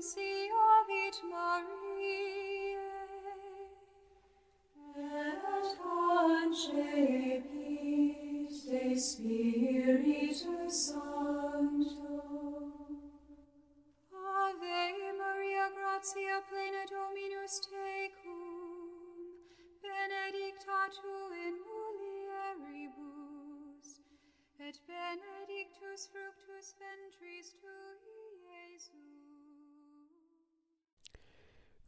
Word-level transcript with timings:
Nunciavit 0.00 1.16
Mariae, 1.28 2.78
et 4.96 5.76
concepit 5.76 6.96
de 8.48 8.96
Spiritus 8.96 10.72
Sancto. 10.72 12.16
Ave 14.10 15.12
Maria, 15.18 15.66
gratia 15.68 16.36
plena 16.48 16.84
Dominus 16.88 17.54
tecum, 17.68 18.40
benedicta 19.82 20.80
tu 20.96 21.16
in 21.44 21.54
mulieribus, 21.68 23.08
et 24.60 24.76
benedictus 24.88 26.00
fructus 26.08 26.66
ventris 26.80 27.48
tui, 27.60 28.00
Iesus. 28.48 29.29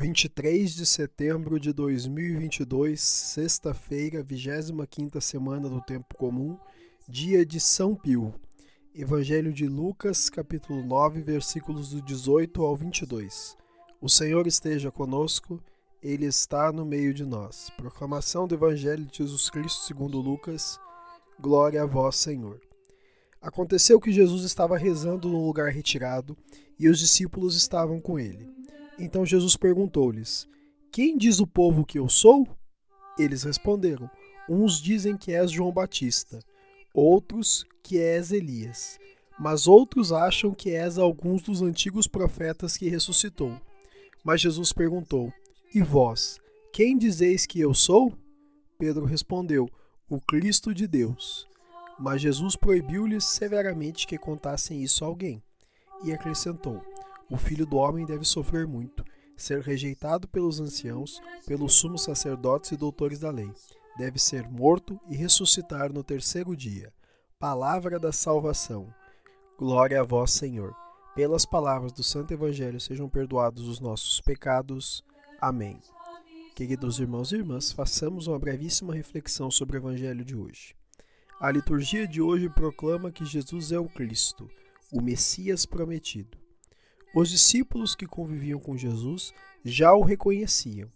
23 0.00 0.76
de 0.76 0.86
setembro 0.86 1.58
de 1.58 1.72
2022, 1.72 3.00
sexta-feira, 3.00 4.22
25ª 4.22 5.20
semana 5.20 5.68
do 5.68 5.80
tempo 5.80 6.14
comum, 6.16 6.56
dia 7.08 7.44
de 7.44 7.58
São 7.58 7.96
Pio. 7.96 8.32
Evangelho 8.94 9.52
de 9.52 9.66
Lucas, 9.66 10.30
capítulo 10.30 10.84
9, 10.84 11.20
versículos 11.20 11.90
do 11.90 12.00
18 12.00 12.62
ao 12.62 12.76
22. 12.76 13.56
O 14.00 14.08
Senhor 14.08 14.46
esteja 14.46 14.92
conosco, 14.92 15.60
ele 16.00 16.26
está 16.26 16.70
no 16.70 16.86
meio 16.86 17.12
de 17.12 17.24
nós. 17.24 17.68
Proclamação 17.76 18.46
do 18.46 18.54
Evangelho 18.54 19.04
de 19.04 19.18
Jesus 19.18 19.50
Cristo, 19.50 19.82
segundo 19.82 20.20
Lucas. 20.20 20.78
Glória 21.40 21.82
a 21.82 21.86
vós, 21.86 22.14
Senhor. 22.14 22.60
Aconteceu 23.42 23.98
que 23.98 24.12
Jesus 24.12 24.44
estava 24.44 24.78
rezando 24.78 25.28
num 25.28 25.44
lugar 25.44 25.72
retirado 25.72 26.38
e 26.78 26.88
os 26.88 27.00
discípulos 27.00 27.56
estavam 27.56 27.98
com 28.00 28.16
ele. 28.16 28.57
Então 28.98 29.24
Jesus 29.24 29.56
perguntou-lhes: 29.56 30.48
Quem 30.90 31.16
diz 31.16 31.38
o 31.38 31.46
povo 31.46 31.84
que 31.84 31.98
eu 31.98 32.08
sou? 32.08 32.46
Eles 33.18 33.44
responderam: 33.44 34.10
Uns 34.48 34.80
dizem 34.80 35.16
que 35.16 35.32
és 35.32 35.50
João 35.50 35.72
Batista, 35.72 36.40
outros 36.92 37.64
que 37.82 37.98
és 37.98 38.32
Elias, 38.32 38.98
mas 39.38 39.66
outros 39.66 40.12
acham 40.12 40.52
que 40.52 40.70
és 40.70 40.98
alguns 40.98 41.42
dos 41.42 41.62
antigos 41.62 42.06
profetas 42.06 42.76
que 42.76 42.88
ressuscitou. 42.88 43.58
Mas 44.24 44.40
Jesus 44.40 44.72
perguntou: 44.72 45.32
E 45.74 45.80
vós, 45.80 46.40
quem 46.72 46.98
dizeis 46.98 47.46
que 47.46 47.60
eu 47.60 47.72
sou? 47.72 48.12
Pedro 48.78 49.04
respondeu: 49.04 49.68
O 50.08 50.20
Cristo 50.20 50.74
de 50.74 50.86
Deus. 50.86 51.46
Mas 51.98 52.20
Jesus 52.20 52.54
proibiu-lhes 52.54 53.24
severamente 53.24 54.06
que 54.06 54.16
contassem 54.16 54.82
isso 54.82 55.04
a 55.04 55.08
alguém. 55.08 55.42
E 56.04 56.12
acrescentou: 56.12 56.80
O 57.30 57.36
filho 57.36 57.66
do 57.66 57.76
homem 57.76 58.06
deve 58.06 58.24
sofrer 58.24 58.66
muito, 58.66 59.04
ser 59.36 59.60
rejeitado 59.60 60.26
pelos 60.26 60.60
anciãos, 60.60 61.20
pelos 61.46 61.74
sumos 61.74 62.04
sacerdotes 62.04 62.72
e 62.72 62.76
doutores 62.76 63.18
da 63.18 63.30
lei. 63.30 63.52
Deve 63.98 64.18
ser 64.18 64.48
morto 64.48 64.98
e 65.08 65.16
ressuscitar 65.16 65.92
no 65.92 66.02
terceiro 66.02 66.56
dia. 66.56 66.92
Palavra 67.38 67.98
da 67.98 68.12
salvação. 68.12 68.92
Glória 69.58 70.00
a 70.00 70.04
vós, 70.04 70.30
Senhor. 70.32 70.74
Pelas 71.14 71.44
palavras 71.44 71.92
do 71.92 72.02
Santo 72.02 72.32
Evangelho 72.32 72.80
sejam 72.80 73.08
perdoados 73.08 73.68
os 73.68 73.78
nossos 73.80 74.20
pecados. 74.20 75.04
Amém. 75.40 75.80
Queridos 76.54 76.98
irmãos 76.98 77.30
e 77.30 77.36
irmãs, 77.36 77.72
façamos 77.72 78.26
uma 78.26 78.38
brevíssima 78.38 78.94
reflexão 78.94 79.50
sobre 79.50 79.76
o 79.76 79.80
Evangelho 79.80 80.24
de 80.24 80.34
hoje. 80.34 80.74
A 81.40 81.50
liturgia 81.50 82.06
de 82.06 82.20
hoje 82.20 82.48
proclama 82.48 83.12
que 83.12 83.24
Jesus 83.24 83.70
é 83.70 83.78
o 83.78 83.88
Cristo, 83.88 84.48
o 84.92 85.00
Messias 85.00 85.66
prometido. 85.66 86.36
Os 87.14 87.30
discípulos 87.30 87.94
que 87.94 88.06
conviviam 88.06 88.60
com 88.60 88.76
Jesus 88.76 89.32
já 89.64 89.92
o 89.94 90.02
reconheciam, 90.02 90.88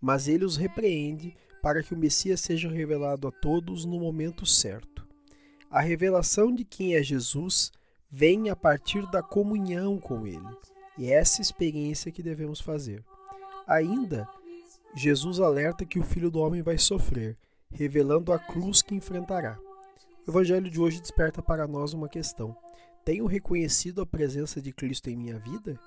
mas 0.00 0.28
ele 0.28 0.44
os 0.44 0.56
repreende 0.56 1.36
para 1.62 1.82
que 1.82 1.94
o 1.94 1.96
Messias 1.96 2.40
seja 2.40 2.70
revelado 2.70 3.28
a 3.28 3.30
todos 3.30 3.84
no 3.84 3.98
momento 3.98 4.46
certo. 4.46 5.06
A 5.70 5.80
revelação 5.80 6.54
de 6.54 6.64
quem 6.64 6.94
é 6.94 7.02
Jesus 7.02 7.70
vem 8.10 8.48
a 8.48 8.56
partir 8.56 9.08
da 9.10 9.22
comunhão 9.22 9.98
com 9.98 10.26
ele, 10.26 10.48
e 10.96 11.10
é 11.10 11.14
essa 11.14 11.42
experiência 11.42 12.10
que 12.10 12.22
devemos 12.22 12.60
fazer. 12.60 13.04
Ainda, 13.66 14.26
Jesus 14.94 15.38
alerta 15.38 15.84
que 15.84 15.98
o 15.98 16.02
Filho 16.02 16.30
do 16.30 16.40
Homem 16.40 16.62
vai 16.62 16.78
sofrer, 16.78 17.36
revelando 17.70 18.32
a 18.32 18.38
cruz 18.38 18.80
que 18.80 18.94
enfrentará. 18.94 19.58
O 20.26 20.30
Evangelho 20.30 20.70
de 20.70 20.80
hoje 20.80 21.00
desperta 21.00 21.42
para 21.42 21.66
nós 21.66 21.92
uma 21.92 22.08
questão: 22.08 22.56
tenho 23.08 23.24
reconhecido 23.24 24.02
a 24.02 24.06
presença 24.06 24.60
de 24.60 24.70
Cristo 24.70 25.08
em 25.08 25.16
minha 25.16 25.38
vida? 25.38 25.80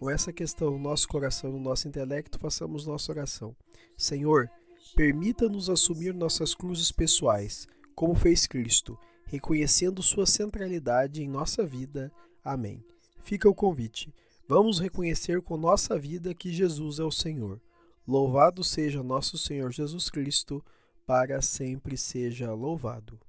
Com 0.00 0.08
essa 0.08 0.32
questão 0.32 0.70
no 0.70 0.78
nosso 0.78 1.06
coração, 1.06 1.52
no 1.52 1.60
nosso 1.60 1.86
intelecto, 1.86 2.38
façamos 2.38 2.86
nossa 2.86 3.12
oração. 3.12 3.54
Senhor, 3.94 4.50
permita-nos 4.96 5.68
assumir 5.68 6.14
nossas 6.14 6.54
cruzes 6.54 6.90
pessoais, 6.90 7.66
como 7.94 8.14
fez 8.14 8.46
Cristo, 8.46 8.98
reconhecendo 9.26 10.02
sua 10.02 10.24
centralidade 10.24 11.22
em 11.22 11.28
nossa 11.28 11.62
vida. 11.62 12.10
Amém. 12.42 12.82
Fica 13.22 13.50
o 13.50 13.54
convite. 13.54 14.10
Vamos 14.48 14.80
reconhecer 14.80 15.42
com 15.42 15.58
nossa 15.58 15.98
vida 15.98 16.34
que 16.34 16.50
Jesus 16.50 16.98
é 16.98 17.04
o 17.04 17.12
Senhor. 17.12 17.60
Louvado 18.08 18.64
seja 18.64 19.02
nosso 19.02 19.36
Senhor 19.36 19.70
Jesus 19.70 20.08
Cristo, 20.08 20.64
para 21.06 21.42
sempre 21.42 21.98
seja 21.98 22.54
louvado. 22.54 23.20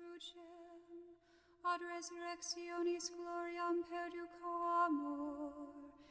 Crucem, 0.00 0.80
ad 1.72 1.80
resurrectionis 1.92 3.06
gloriam 3.16 3.76
perducamur, 3.90 5.52
per 6.06 6.09